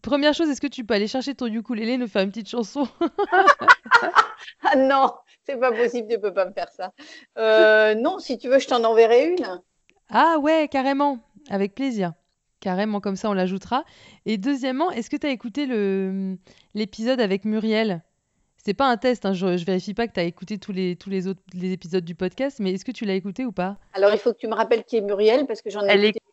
première 0.00 0.32
chose, 0.32 0.48
est-ce 0.48 0.62
que 0.62 0.66
tu 0.66 0.84
peux 0.84 0.94
aller 0.94 1.08
chercher 1.08 1.34
ton 1.34 1.46
ukulélé, 1.46 1.98
nous 1.98 2.08
faire 2.08 2.22
une 2.22 2.30
petite 2.30 2.48
chanson? 2.48 2.88
Ah 4.62 4.76
non, 4.76 5.12
c'est 5.46 5.58
pas 5.58 5.72
possible, 5.72 6.08
tu 6.08 6.18
peux 6.18 6.32
pas 6.32 6.44
me 6.44 6.52
faire 6.52 6.70
ça. 6.70 6.92
Euh, 7.38 7.94
non, 7.94 8.18
si 8.18 8.38
tu 8.38 8.48
veux, 8.48 8.58
je 8.58 8.66
t'en 8.66 8.82
enverrai 8.84 9.28
une. 9.28 9.62
Ah 10.10 10.38
ouais, 10.40 10.68
carrément, 10.70 11.18
avec 11.48 11.74
plaisir. 11.74 12.12
Carrément, 12.60 13.00
comme 13.00 13.16
ça, 13.16 13.30
on 13.30 13.32
l'ajoutera. 13.32 13.84
Et 14.24 14.38
deuxièmement, 14.38 14.90
est-ce 14.90 15.10
que 15.10 15.16
tu 15.16 15.26
as 15.26 15.30
écouté 15.30 15.66
l'épisode 16.74 17.20
avec 17.20 17.44
Muriel? 17.44 18.02
C'est 18.66 18.74
pas 18.74 18.88
un 18.88 18.96
test, 18.96 19.24
hein, 19.24 19.32
je, 19.32 19.46
ne 19.46 19.56
vérifie 19.58 19.94
pas 19.94 20.08
que 20.08 20.12
tu 20.12 20.18
as 20.18 20.24
écouté 20.24 20.58
tous 20.58 20.72
les, 20.72 20.96
tous 20.96 21.08
les 21.08 21.28
autres 21.28 21.40
les 21.54 21.70
épisodes 21.70 22.04
du 22.04 22.16
podcast, 22.16 22.58
mais 22.58 22.72
est-ce 22.72 22.84
que 22.84 22.90
tu 22.90 23.04
l'as 23.04 23.14
écouté 23.14 23.44
ou 23.44 23.52
pas? 23.52 23.76
Alors 23.92 24.12
il 24.12 24.18
faut 24.18 24.32
que 24.32 24.38
tu 24.38 24.48
me 24.48 24.54
rappelles 24.54 24.82
qui 24.82 24.96
est 24.96 25.02
Muriel 25.02 25.46
parce 25.46 25.62
que 25.62 25.70
j'en 25.70 25.84
ai 25.84 25.90
elle 25.90 26.04
écouté 26.04 26.25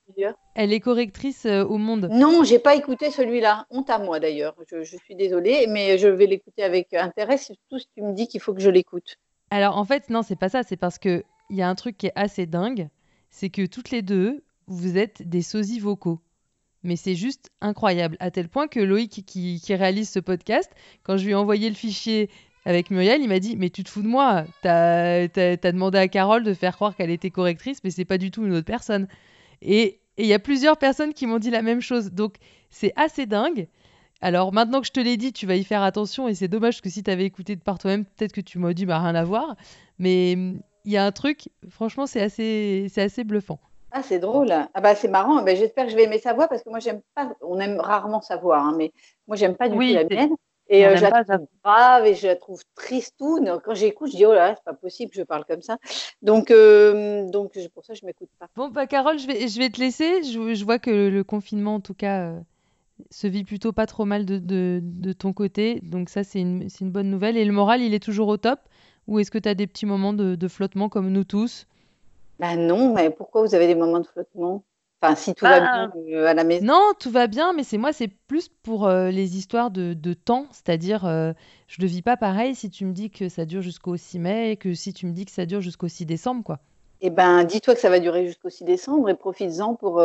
Elle 0.55 0.73
est 0.73 0.79
correctrice 0.79 1.45
euh, 1.45 1.63
au 1.63 1.77
Monde. 1.77 2.09
Non, 2.11 2.43
j'ai 2.43 2.59
pas 2.59 2.75
écouté 2.75 3.11
celui-là. 3.11 3.65
Honte 3.69 3.89
à 3.89 3.99
moi 3.99 4.19
d'ailleurs. 4.19 4.55
Je, 4.71 4.83
suis 4.83 5.15
désolée, 5.15 5.67
mais 5.67 5.97
je 5.97 6.07
vais 6.07 6.25
l'écouter 6.25 6.63
avec 6.63 6.93
intérêt, 6.93 7.37
surtout 7.37 7.79
si 7.79 7.87
tu 7.95 8.03
me 8.03 8.13
dis 8.13 8.27
qu'il 8.27 8.41
faut 8.41 8.53
que 8.53 8.61
je 8.61 8.69
l'écoute. 8.69 9.17
Alors 9.49 9.77
en 9.77 9.85
fait, 9.85 10.09
non, 10.09 10.21
c'est 10.21 10.35
pas 10.35 10.49
ça. 10.49 10.63
C'est 10.63 10.77
parce 10.77 10.99
que 10.99 11.23
il 11.49 11.57
y 11.57 11.61
a 11.61 11.69
un 11.69 11.75
truc 11.75 11.97
qui 11.97 12.07
est 12.07 12.13
assez 12.15 12.45
dingue, 12.45 12.89
c'est 13.29 13.49
que 13.49 13.65
toutes 13.65 13.91
les 13.91 14.01
deux, 14.01 14.43
vous 14.67 14.97
êtes 14.97 15.27
des 15.27 15.41
sosies 15.41 15.79
vocaux 15.79 16.19
mais 16.83 16.95
c'est 16.95 17.15
juste 17.15 17.49
incroyable. 17.61 18.17
À 18.19 18.29
tel 18.29 18.49
point 18.49 18.67
que 18.67 18.79
Loïc, 18.79 19.23
qui, 19.25 19.59
réalise 19.69 20.09
ce 20.09 20.19
podcast, 20.19 20.69
quand 21.03 21.17
je 21.17 21.25
lui 21.25 21.31
ai 21.31 21.35
envoyé 21.35 21.69
le 21.69 21.75
fichier 21.75 22.29
avec 22.65 22.91
Muriel, 22.91 23.21
il 23.21 23.29
m'a 23.29 23.39
dit 23.39 23.55
Mais 23.57 23.69
tu 23.69 23.83
te 23.83 23.89
fous 23.89 24.01
de 24.01 24.07
moi 24.07 24.45
T'as 24.61 25.23
as, 25.23 25.71
demandé 25.71 25.97
à 25.97 26.07
Carole 26.07 26.43
de 26.43 26.53
faire 26.53 26.75
croire 26.75 26.95
qu'elle 26.95 27.09
était 27.09 27.31
correctrice, 27.31 27.79
mais 27.83 27.89
c'est 27.89 28.05
pas 28.05 28.17
du 28.17 28.31
tout 28.31 28.45
une 28.45 28.53
autre 28.53 28.65
personne. 28.65 29.07
Et 29.61 29.99
il 30.17 30.25
y 30.25 30.33
a 30.33 30.39
plusieurs 30.39 30.77
personnes 30.77 31.13
qui 31.13 31.25
m'ont 31.25 31.39
dit 31.39 31.49
la 31.49 31.61
même 31.61 31.81
chose. 31.81 32.11
Donc 32.11 32.35
c'est 32.69 32.93
assez 32.95 33.25
dingue. 33.25 33.67
Alors 34.21 34.53
maintenant 34.53 34.79
que 34.79 34.87
je 34.87 34.91
te 34.91 34.99
l'ai 34.99 35.17
dit, 35.17 35.33
tu 35.33 35.45
vas 35.45 35.55
y 35.55 35.63
faire 35.63 35.83
attention 35.83 36.27
et 36.27 36.35
c'est 36.35 36.47
dommage 36.47 36.81
que 36.81 36.89
si 36.89 37.03
tu 37.03 37.11
avais 37.11 37.25
écouté 37.25 37.55
de 37.55 37.61
par 37.61 37.77
toi-même, 37.77 38.05
peut-être 38.05 38.31
que 38.31 38.41
tu 38.41 38.57
m'aurais 38.57 38.73
dit 38.73 38.85
bah 38.85 38.99
rien 38.99 39.15
à 39.15 39.23
voir. 39.23 39.55
Mais 39.99 40.31
il 40.31 40.91
y 40.91 40.97
a 40.97 41.05
un 41.05 41.11
truc, 41.11 41.49
franchement, 41.69 42.05
c'est 42.07 42.21
assez, 42.21 42.87
c'est 42.89 43.01
assez 43.01 43.23
bluffant. 43.23 43.59
Ah, 43.91 44.01
c'est 44.01 44.19
drôle. 44.19 44.51
Ah 44.51 44.81
bah 44.81 44.95
c'est 44.95 45.07
marrant. 45.07 45.43
Ben, 45.43 45.55
j'espère 45.55 45.85
que 45.85 45.91
je 45.91 45.95
vais 45.95 46.03
aimer 46.03 46.17
sa 46.17 46.33
voix 46.33 46.47
parce 46.47 46.63
que 46.63 46.69
moi 46.69 46.79
j'aime 46.79 47.01
pas. 47.13 47.31
On 47.41 47.59
aime 47.59 47.79
rarement 47.79 48.21
sa 48.21 48.37
voix, 48.37 48.57
hein, 48.57 48.73
mais 48.75 48.91
moi 49.27 49.37
j'aime 49.37 49.55
pas 49.55 49.69
du 49.69 49.75
tout 49.75 49.93
la 49.93 50.03
mienne. 50.03 50.35
Et 50.69 50.85
euh, 50.85 50.95
je 50.95 51.03
la 51.03 51.23
trouve 51.23 51.47
grave 51.63 52.05
et 52.05 52.15
je 52.15 52.27
la 52.27 52.35
trouve 52.35 52.61
tristoune. 52.75 53.59
Quand 53.65 53.75
j'écoute, 53.75 54.11
je 54.11 54.17
dis 54.17 54.25
oh 54.25 54.33
là, 54.33 54.49
là 54.49 54.55
c'est 54.55 54.63
pas 54.63 54.73
possible, 54.73 55.11
je 55.13 55.23
parle 55.23 55.45
comme 55.45 55.61
ça. 55.61 55.77
Donc 56.21 56.51
euh, 56.51 57.29
donc 57.29 57.57
pour 57.73 57.83
ça 57.83 57.93
je 57.93 58.05
m'écoute 58.05 58.29
pas. 58.39 58.47
Bon 58.55 58.69
bah 58.69 58.87
Carole, 58.87 59.19
je 59.19 59.27
vais 59.27 59.47
je 59.47 59.59
vais 59.59 59.69
te 59.69 59.79
laisser. 59.79 60.23
Je, 60.23 60.53
je 60.53 60.63
vois 60.63 60.79
que 60.79 61.09
le, 61.09 61.23
confinement 61.23 61.75
en 61.75 61.79
tout 61.81 61.93
cas 61.93 62.21
euh, 62.21 62.39
se 63.11 63.27
vit 63.27 63.43
plutôt 63.43 63.73
pas 63.73 63.85
trop 63.85 64.05
mal 64.05 64.25
de, 64.25 64.37
de, 64.39 64.79
de 64.81 65.13
ton 65.13 65.33
côté. 65.33 65.79
Donc 65.83 66.09
ça 66.09 66.23
c'est 66.23 66.39
une, 66.39 66.67
une 66.79 66.91
bonne 66.91 67.09
nouvelle. 67.09 67.37
Et 67.37 67.45
le 67.45 67.53
moral 67.53 67.81
il 67.81 67.93
est 67.93 68.03
toujours 68.03 68.29
au 68.29 68.37
top? 68.37 68.59
Ou 69.07 69.19
est-ce 69.19 69.31
que 69.31 69.37
tu 69.37 69.49
as 69.49 69.55
des 69.55 69.67
petits 69.67 69.85
moments 69.85 70.13
de, 70.13 70.35
de 70.35 70.47
flottement 70.47 70.87
comme 70.87 71.11
nous 71.11 71.25
tous? 71.25 71.67
Ben 72.39 72.55
non, 72.55 72.93
mais 72.93 73.09
pourquoi 73.09 73.45
vous 73.45 73.53
avez 73.53 73.67
des 73.67 73.75
moments 73.75 73.99
de 73.99 74.07
flottement? 74.07 74.63
Enfin, 75.03 75.15
si 75.15 75.35
tout 75.35 75.43
va 75.43 75.59
bah, 75.59 75.91
bien 76.05 76.15
euh, 76.15 76.27
à 76.27 76.33
la 76.33 76.45
maison. 76.45 76.65
Non, 76.65 76.91
tout 76.97 77.11
va 77.11 77.27
bien, 77.27 77.51
mais 77.51 77.63
c'est 77.63 77.77
moi, 77.77 77.91
c'est 77.91 78.07
plus 78.07 78.47
pour 78.47 78.87
euh, 78.87 79.09
les 79.09 79.37
histoires 79.37 79.69
de, 79.69 79.93
de 79.93 80.13
temps, 80.13 80.45
c'est-à-dire, 80.51 81.05
euh, 81.05 81.33
je 81.67 81.81
le 81.81 81.87
vis 81.87 82.01
pas 82.01 82.15
pareil 82.15 82.55
si 82.55 82.69
tu 82.69 82.85
me 82.85 82.93
dis 82.93 83.09
que 83.09 83.27
ça 83.27 83.45
dure 83.45 83.61
jusqu'au 83.61 83.97
6 83.97 84.19
mai 84.19 84.55
que 84.55 84.73
si 84.73 84.93
tu 84.93 85.05
me 85.05 85.11
dis 85.11 85.25
que 85.25 85.31
ça 85.31 85.45
dure 85.45 85.59
jusqu'au 85.59 85.89
6 85.89 86.05
décembre, 86.05 86.43
quoi. 86.45 86.59
Eh 87.01 87.09
ben, 87.09 87.43
dis-toi 87.43 87.75
que 87.75 87.81
ça 87.81 87.89
va 87.89 87.99
durer 87.99 88.25
jusqu'au 88.25 88.49
6 88.49 88.63
décembre 88.63 89.09
et 89.09 89.15
profites-en 89.15 89.75
pour, 89.75 90.01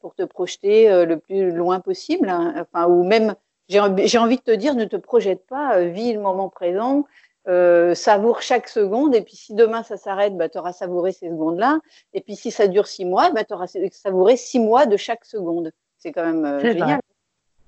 pour 0.00 0.14
te 0.14 0.22
projeter 0.22 1.04
le 1.04 1.18
plus 1.18 1.50
loin 1.50 1.80
possible. 1.80 2.30
Hein. 2.30 2.54
Enfin, 2.56 2.86
ou 2.86 3.04
même, 3.04 3.34
j'ai 3.68 3.78
envie 3.78 4.36
de 4.36 4.42
te 4.42 4.54
dire, 4.54 4.74
ne 4.74 4.86
te 4.86 4.96
projette 4.96 5.46
pas, 5.46 5.84
vis 5.84 6.14
le 6.14 6.20
moment 6.20 6.48
présent, 6.48 7.04
euh, 7.48 7.94
savoure 7.94 8.42
chaque 8.42 8.68
seconde. 8.68 9.14
Et 9.14 9.22
puis, 9.22 9.36
si 9.36 9.54
demain 9.54 9.82
ça 9.82 9.96
s'arrête, 9.96 10.36
bah, 10.36 10.48
tu 10.48 10.58
auras 10.58 10.72
savouré 10.72 11.12
ces 11.12 11.28
secondes-là. 11.28 11.78
Et 12.12 12.20
puis, 12.20 12.36
si 12.36 12.50
ça 12.50 12.68
dure 12.68 12.86
six 12.86 13.04
mois, 13.04 13.30
bah, 13.30 13.44
tu 13.44 13.54
auras 13.54 13.66
savouré 13.92 14.36
six 14.36 14.58
mois 14.58 14.86
de 14.86 14.96
chaque 14.96 15.24
seconde. 15.24 15.72
C'est 15.98 16.12
quand 16.12 16.24
même 16.24 16.44
euh, 16.44 16.60
génial. 16.60 17.00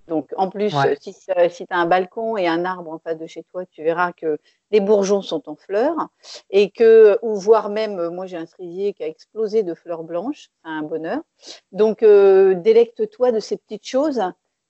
Donc, 0.09 0.31
en 0.37 0.51
plus, 0.51 0.75
si, 1.01 1.15
tu 1.15 1.33
as 1.71 1.77
un 1.79 1.87
balcon 1.87 2.37
et 2.37 2.49
un 2.49 2.65
arbre 2.65 2.91
en 2.91 2.99
face 2.99 3.19
de 3.19 3.27
chez 3.27 3.45
toi, 3.45 3.65
tu 3.67 3.83
verras 3.83 4.13
que 4.13 4.39
les 4.71 4.81
bourgeons 4.81 5.23
sont 5.23 5.49
en 5.49 5.55
fleurs 5.55 5.97
et 6.51 6.71
que, 6.71 7.19
ou 7.23 7.37
voire 7.37 7.71
même, 7.71 8.09
moi 8.09 8.27
j'ai 8.27 8.37
un 8.37 8.47
cerisier 8.47 8.95
qui 8.95 9.05
a 9.05 9.07
explosé 9.07 9.63
de 9.63 9.75
fleurs 9.75 10.03
blanches, 10.03 10.51
c'est 10.63 10.71
un 10.71 10.83
bonheur. 10.83 11.21
Donc, 11.71 12.03
euh, 12.03 12.55
délecte-toi 12.55 13.31
de 13.31 13.39
ces 13.39 13.57
petites 13.57 13.87
choses 13.87 14.21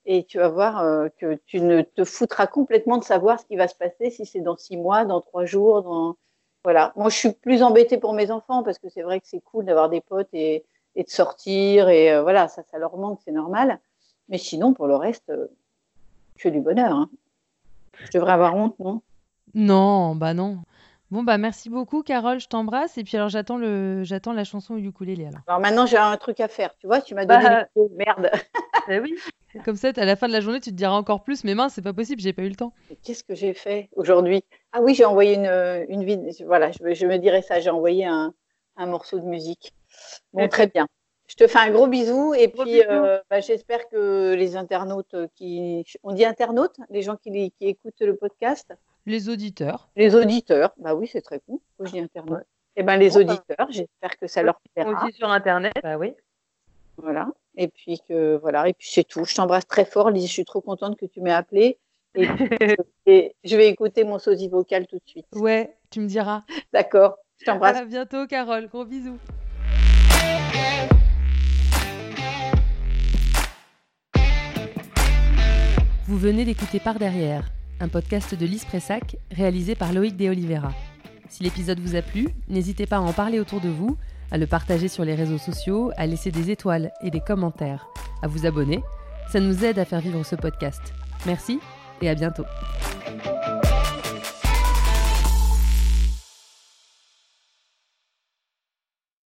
et 0.04 0.25
tu 0.25 0.38
vas 0.38 0.49
voir 0.49 0.80
euh, 0.80 1.09
que 1.18 1.38
tu 1.47 1.61
ne 1.61 1.82
te 1.82 2.04
foutras 2.04 2.47
complètement 2.47 2.99
de 2.99 3.04
savoir 3.04 3.40
ce 3.40 3.47
qui 3.47 3.56
va 3.56 3.68
se 3.68 3.75
passer 3.75 4.11
si 4.11 4.26
c'est 4.26 4.40
dans 4.40 4.56
six 4.56 4.76
mois, 4.76 5.04
dans 5.04 5.21
trois 5.21 5.44
jours, 5.44 5.82
dans 5.82 6.16
voilà. 6.64 6.92
Moi, 6.94 7.09
je 7.09 7.16
suis 7.16 7.32
plus 7.32 7.62
embêtée 7.62 7.99
pour 7.99 8.12
mes 8.12 8.30
enfants 8.30 8.62
parce 8.62 8.78
que 8.78 8.88
c'est 8.88 9.02
vrai 9.02 9.21
que 9.21 9.26
c'est 9.26 9.40
cool 9.40 9.64
d'avoir 9.64 9.88
des 9.88 10.00
potes 10.00 10.28
et, 10.32 10.64
et, 10.94 11.02
de 11.02 11.11
sortir 11.11 11.88
et 11.88 12.12
euh, 12.12 12.23
voilà, 12.23 12.49
ça, 12.49 12.62
ça 12.71 12.78
leur 12.78 12.97
manque, 12.97 13.21
c'est 13.25 13.32
normal. 13.32 13.80
Mais 14.28 14.38
sinon, 14.38 14.73
pour 14.73 14.87
le 14.87 14.94
reste, 14.94 15.30
euh, 15.30 15.49
je 16.37 16.42
fais 16.42 16.50
du 16.50 16.61
bonheur. 16.61 16.92
Hein. 16.92 17.11
Je 17.99 18.11
devrais 18.12 18.32
avoir 18.32 18.54
honte, 18.54 18.78
non? 18.78 19.02
Non, 19.54 20.14
bah 20.14 20.35
non. 20.35 20.59
Bon 21.11 21.23
bah 21.23 21.37
merci 21.37 21.68
beaucoup 21.68 22.02
Carole, 22.02 22.40
je 22.40 22.49
t'embrasse 22.49 22.97
et 22.97 23.04
puis 23.04 23.18
alors 23.18 23.28
j'attends 23.28 23.59
le 23.59 24.02
j'attends 24.02 24.32
la 24.32 24.44
chanson 24.44 24.73
au 24.73 24.78
ukulélé 24.78 25.26
alors. 25.26 25.42
Alors 25.47 25.61
maintenant 25.61 25.85
j'ai 25.85 25.99
un 25.99 26.16
truc 26.16 26.40
à 26.40 26.49
faire, 26.49 26.75
tu 26.78 26.87
vois, 26.87 27.02
tu 27.02 27.14
m'as 27.14 27.26
donné 27.26 27.44
bah, 27.44 27.66
merde. 27.99 28.30
Eh 28.88 28.99
oui. 28.99 29.18
Comme 29.64 29.76
ça, 29.76 29.90
à 29.97 30.04
la 30.04 30.16
fin 30.16 30.28
de 30.28 30.32
la 30.32 30.40
journée, 30.40 30.61
tu 30.61 30.71
te 30.71 30.76
diras 30.76 30.92
encore 30.92 31.23
plus, 31.23 31.44
mais 31.44 31.54
mince, 31.54 31.75
c'est 31.75 31.82
pas 31.82 31.92
possible, 31.92 32.21
j'ai 32.21 32.32
pas 32.32 32.42
eu 32.42 32.49
le 32.49 32.56
temps. 32.56 32.73
Qu'est-ce 33.02 33.25
que 33.25 33.35
j'ai 33.35 33.54
fait 33.54 33.88
aujourd'hui? 33.97 34.44
Ah 34.73 34.80
oui, 34.80 34.94
j'ai 34.94 35.04
envoyé 35.04 35.35
une, 35.35 35.87
une 35.88 36.04
vidéo. 36.04 36.47
Voilà, 36.47 36.71
je, 36.73 37.06
me 37.06 37.16
dirais 37.18 37.42
ça, 37.42 37.61
j'ai 37.61 37.71
envoyé 37.71 38.06
un, 38.06 38.32
un, 38.76 38.87
morceau 38.87 39.18
de 39.18 39.26
musique. 39.26 39.73
Bon, 40.32 40.49
très 40.49 40.66
bien. 40.66 40.87
Je 41.28 41.37
te 41.37 41.47
fais 41.47 41.59
un 41.59 41.71
gros 41.71 41.87
bisou 41.87 42.35
et 42.35 42.49
puis 42.49 42.82
euh, 42.82 43.18
bah, 43.30 43.40
j'espère 43.40 43.88
que 43.88 44.35
les 44.35 44.56
internautes 44.56 45.16
qui. 45.35 45.85
On 46.02 46.12
dit 46.12 46.25
internautes 46.25 46.76
Les 46.90 47.00
gens 47.02 47.16
qui, 47.16 47.30
qui 47.52 47.68
écoutent 47.68 48.00
le 48.00 48.16
podcast? 48.16 48.75
Les 49.06 49.28
auditeurs. 49.28 49.88
Les 49.97 50.14
auditeurs, 50.14 50.73
bah 50.76 50.94
oui, 50.94 51.06
c'est 51.06 51.23
très 51.23 51.40
cool. 51.40 51.59
Je 51.80 51.90
dis 51.90 52.00
internautes. 52.00 52.47
Eh 52.76 52.82
ben, 52.82 52.97
les 52.97 53.16
auditeurs, 53.16 53.66
j'espère 53.71 54.16
que 54.18 54.26
ça 54.26 54.42
leur 54.42 54.61
plaira. 54.75 55.04
Aussi 55.04 55.12
sur 55.14 55.30
Internet, 55.30 55.75
bah 55.82 55.97
oui. 55.97 56.14
Voilà. 56.97 57.28
Et 57.56 57.68
puis 57.68 58.00
que 58.09 58.37
voilà, 58.37 58.68
et 58.68 58.73
puis 58.73 58.88
c'est 58.90 59.04
tout. 59.04 59.25
Je 59.25 59.35
t'embrasse 59.35 59.66
très 59.66 59.85
fort, 59.85 60.11
Lise. 60.11 60.26
Je 60.26 60.32
suis 60.32 60.44
trop 60.44 60.61
contente 60.61 60.97
que 60.99 61.06
tu 61.06 61.21
m'aies 61.21 61.32
appelé. 61.32 61.78
Et, 62.14 62.25
je 63.44 63.56
vais 63.56 63.68
écouter 63.68 64.04
mon 64.04 64.18
sosie 64.18 64.49
vocal 64.49 64.87
tout 64.87 64.97
de 64.97 65.06
suite. 65.06 65.26
Ouais, 65.35 65.76
tu 65.90 66.00
me 66.00 66.06
diras. 66.06 66.44
D'accord. 66.73 67.16
Je 67.38 67.47
t'embrasse. 67.47 67.76
À 67.76 67.85
bientôt, 67.85 68.26
Carole. 68.26 68.68
Gros 68.68 68.85
bisous. 68.85 69.18
Vous 76.06 76.18
venez 76.18 76.44
d'écouter 76.44 76.80
Par 76.80 76.99
derrière, 76.99 77.50
un 77.80 77.88
podcast 77.88 78.35
de 78.35 78.44
Lise 78.44 78.64
Pressac 78.64 79.16
réalisé 79.30 79.75
par 79.75 79.92
Loïc 79.92 80.16
De 80.16 80.28
Oliveira. 80.28 80.73
Si 81.28 81.42
l'épisode 81.42 81.80
vous 81.80 81.97
a 81.97 82.02
plu, 82.02 82.28
n'hésitez 82.49 82.87
pas 82.87 82.97
à 82.97 83.00
en 83.00 83.12
parler 83.12 83.40
autour 83.40 83.61
de 83.61 83.68
vous 83.68 83.97
à 84.33 84.39
le 84.39 84.47
partager 84.47 84.89
sur 84.89 85.05
les 85.05 85.15
réseaux 85.15 85.39
sociaux, 85.39 85.93
à 85.97 86.07
laisser 86.07 86.33
des 86.33 86.51
étoiles 86.51 86.91
et 87.03 87.11
des 87.11 87.21
commentaires, 87.21 87.87
à 88.23 88.27
vous 88.27 88.47
abonner. 88.47 88.83
Ça 89.31 89.39
nous 89.39 89.65
aide 89.65 89.79
à 89.79 89.85
faire 89.85 90.01
vivre 90.01 90.25
ce 90.25 90.35
podcast. 90.35 90.81
Merci 91.27 91.61
et 92.01 92.09
à 92.09 92.15
bientôt. 92.15 92.45